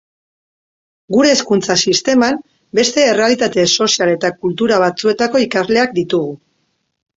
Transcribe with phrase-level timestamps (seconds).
[1.17, 2.39] Gure hezkuntza sisteman,
[2.81, 6.37] beste errealitate sozial eta kultura batzuetako ikasleak ditugu.